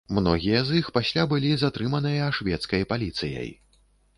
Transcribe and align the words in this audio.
Многія 0.17 0.61
з 0.69 0.77
іх 0.79 0.87
пасля 0.95 1.25
былі 1.33 1.51
затрыманыя 1.65 2.31
шведскай 2.39 2.89
паліцыяй. 2.95 3.49